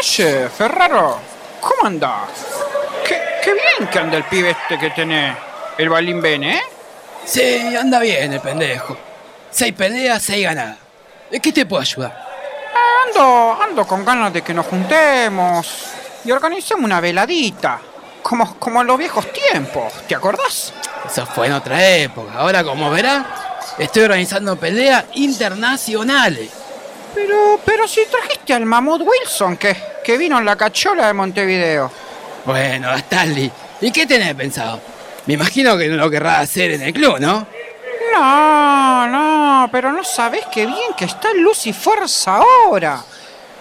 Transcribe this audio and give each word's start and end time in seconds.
Ferraro, 0.00 1.18
¿cómo 1.60 1.86
andás? 1.86 2.30
Qué, 3.04 3.20
qué 3.42 3.52
bien 3.52 3.90
que 3.90 3.98
anda 3.98 4.16
el 4.16 4.24
pibe 4.24 4.50
este 4.50 4.78
que 4.78 4.90
tenés, 4.90 5.36
el 5.76 5.88
Balín 5.88 6.22
Bene, 6.22 6.56
¿eh? 6.56 6.62
Sí, 7.24 7.74
anda 7.76 7.98
bien 7.98 8.32
el 8.32 8.40
pendejo. 8.40 8.96
Seis 9.50 9.74
peleas, 9.74 10.22
seis 10.22 10.44
ganadas. 10.44 10.78
¿De 11.30 11.40
qué 11.40 11.52
te 11.52 11.66
puedo 11.66 11.82
ayudar? 11.82 12.26
Ando, 13.06 13.58
ando 13.60 13.86
con 13.86 14.04
ganas 14.04 14.32
de 14.32 14.42
que 14.42 14.54
nos 14.54 14.66
juntemos 14.66 15.86
y 16.24 16.30
organicemos 16.30 16.84
una 16.84 17.00
veladita, 17.00 17.80
como, 18.22 18.54
como 18.56 18.80
en 18.80 18.86
los 18.86 18.98
viejos 18.98 19.26
tiempos, 19.32 19.92
¿te 20.06 20.14
acordás? 20.14 20.72
Eso 21.06 21.26
fue 21.26 21.48
en 21.48 21.54
otra 21.54 21.84
época. 21.84 22.34
Ahora, 22.34 22.62
como 22.62 22.88
verás, 22.90 23.26
estoy 23.78 24.04
organizando 24.04 24.56
peleas 24.56 25.06
internacionales. 25.14 26.50
Pero, 27.14 27.60
pero 27.64 27.88
si 27.88 28.06
trajiste 28.06 28.54
al 28.54 28.64
Mamut 28.64 29.02
Wilson 29.02 29.56
que, 29.56 29.76
que 30.04 30.16
vino 30.16 30.38
en 30.38 30.44
la 30.44 30.56
cachola 30.56 31.06
de 31.06 31.12
Montevideo. 31.12 31.90
Bueno, 32.44 32.94
Stanley, 32.94 33.50
¿y 33.80 33.90
qué 33.90 34.06
tenés 34.06 34.34
pensado? 34.34 34.80
Me 35.26 35.34
imagino 35.34 35.76
que 35.76 35.88
no 35.88 35.96
lo 35.96 36.10
querrás 36.10 36.40
hacer 36.40 36.72
en 36.72 36.82
el 36.82 36.92
club, 36.92 37.18
¿no? 37.20 37.46
No, 38.12 39.06
no, 39.06 39.68
pero 39.70 39.92
no 39.92 40.02
sabés 40.02 40.46
qué 40.52 40.64
bien 40.66 40.94
que 40.96 41.04
está 41.04 41.32
Luz 41.34 41.66
y 41.66 41.72
Fuerza 41.72 42.36
ahora. 42.36 43.02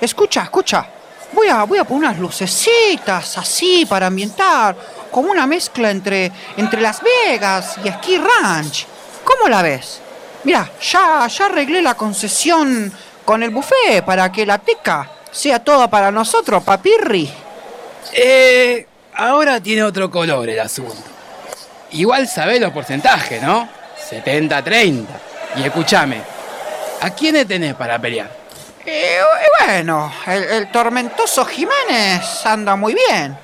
Escucha, 0.00 0.42
escucha. 0.42 0.86
Voy 1.32 1.48
a, 1.48 1.62
voy 1.64 1.78
a 1.78 1.84
poner 1.84 2.08
unas 2.08 2.18
lucecitas 2.18 3.38
así 3.38 3.86
para 3.86 4.08
ambientar, 4.08 4.76
como 5.10 5.30
una 5.30 5.46
mezcla 5.46 5.90
entre, 5.90 6.30
entre 6.56 6.80
Las 6.80 7.00
Vegas 7.00 7.76
y 7.84 7.88
Ski 7.88 8.18
Ranch. 8.18 8.86
¿Cómo 9.24 9.48
la 9.48 9.62
ves? 9.62 10.00
Mira, 10.44 10.68
ya, 10.80 11.26
ya 11.28 11.46
arreglé 11.46 11.80
la 11.80 11.94
concesión 11.94 12.92
con 13.24 13.42
el 13.42 13.50
buffet 13.50 14.04
para 14.04 14.30
que 14.30 14.46
la 14.46 14.58
teca 14.58 15.08
sea 15.30 15.62
toda 15.62 15.88
para 15.88 16.10
nosotros, 16.10 16.62
papirri. 16.62 17.30
Eh, 18.12 18.86
ahora 19.14 19.60
tiene 19.60 19.82
otro 19.82 20.10
color 20.10 20.48
el 20.48 20.60
asunto. 20.60 20.94
Igual 21.92 22.28
sabés 22.28 22.60
los 22.60 22.72
porcentajes, 22.72 23.42
¿no? 23.42 23.68
70-30. 24.10 25.06
Y 25.56 25.62
escúchame, 25.62 26.20
¿a 27.00 27.10
quiénes 27.10 27.46
tenés 27.46 27.74
para 27.74 27.98
pelear? 27.98 28.30
Eh, 28.84 29.20
bueno, 29.60 30.12
el, 30.26 30.42
el, 30.44 30.72
tormentoso 30.72 31.44
Jiménez 31.44 32.44
anda 32.44 32.74
muy 32.76 32.94
bien. 32.94 33.36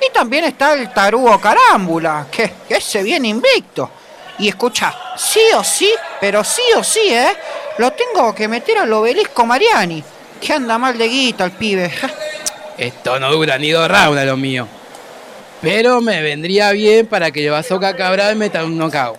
Y 0.00 0.12
también 0.12 0.44
está 0.44 0.72
el 0.72 0.90
tarugo 0.92 1.38
Carámbula, 1.40 2.26
que, 2.30 2.52
que 2.66 2.76
ese 2.76 3.02
viene 3.02 3.28
invicto. 3.28 3.90
Y 4.38 4.48
escucha, 4.48 4.94
sí 5.16 5.42
o 5.54 5.62
sí, 5.62 5.94
pero 6.18 6.42
sí 6.42 6.62
o 6.76 6.82
sí, 6.82 7.12
¿eh? 7.12 7.36
Lo 7.80 7.92
tengo 7.92 8.34
que 8.34 8.46
meter 8.46 8.76
al 8.76 8.92
obelisco 8.92 9.46
Mariani, 9.46 10.04
que 10.38 10.52
anda 10.52 10.76
mal 10.76 10.98
de 10.98 11.08
guita 11.08 11.46
el 11.46 11.52
pibe. 11.52 11.90
Esto 12.76 13.18
no 13.18 13.32
dura 13.32 13.56
ni 13.56 13.70
dos 13.70 13.88
rounds 13.88 14.22
lo 14.22 14.36
mío. 14.36 14.68
Pero 15.62 16.02
me 16.02 16.20
vendría 16.20 16.72
bien 16.72 17.06
para 17.06 17.30
que 17.30 17.42
el 17.42 17.50
Bazooka 17.50 17.96
Cabral 17.96 18.36
meta 18.36 18.66
un 18.66 18.76
knockout. 18.76 19.18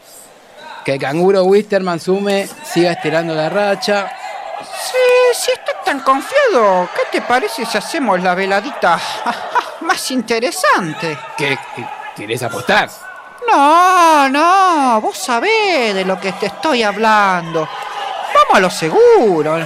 Que 0.86 0.94
el 0.94 1.00
canguro 1.00 1.44
Wisterman 1.46 2.00
sume, 2.00 2.48
siga 2.64 2.92
estirando 2.92 3.34
la 3.34 3.50
racha. 3.50 4.12
Sí, 4.60 5.34
si 5.34 5.52
estás 5.54 5.84
tan 5.84 6.02
confiado, 6.02 6.88
¿qué 6.96 7.18
te 7.18 7.22
parece 7.24 7.66
si 7.66 7.80
hacemos 7.80 8.22
la 8.22 8.36
veladita 8.36 9.02
más 9.82 10.12
interesante? 10.12 11.18
¿Qué, 11.36 11.58
querés 12.16 12.44
apostar? 12.44 12.92
No, 13.52 14.30
no, 14.30 15.02
vos 15.02 15.18
sabés 15.18 15.96
de 15.96 16.06
lo 16.06 16.20
que 16.20 16.32
te 16.34 16.46
estoy 16.46 16.84
hablando. 16.84 17.68
A 18.54 18.60
lo 18.60 18.70
seguro. 18.70 19.66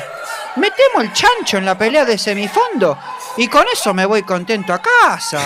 Metemos 0.57 1.03
el 1.03 1.11
chancho 1.11 1.57
en 1.57 1.65
la 1.65 1.77
pelea 1.77 2.05
de 2.05 2.17
semifondo 2.17 2.97
y 3.35 3.47
con 3.47 3.65
eso 3.71 3.93
me 3.93 4.05
voy 4.05 4.21
contento 4.21 4.73
a 4.73 4.81
casa. 4.81 5.41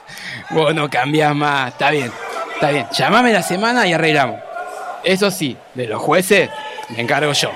vos 0.50 0.74
no 0.74 0.88
cambiás 0.90 1.34
más, 1.34 1.72
está 1.72 1.90
bien, 1.90 2.12
está 2.54 2.70
bien. 2.70 2.86
Llámame 2.92 3.32
la 3.32 3.42
semana 3.42 3.86
y 3.86 3.94
arreglamos. 3.94 4.38
Eso 5.02 5.30
sí, 5.30 5.56
de 5.74 5.86
los 5.86 6.00
jueces 6.00 6.50
me 6.90 7.00
encargo 7.00 7.32
yo. 7.32 7.50